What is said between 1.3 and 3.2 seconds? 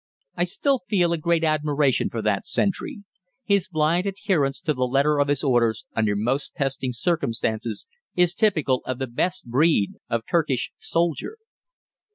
admiration for that sentry.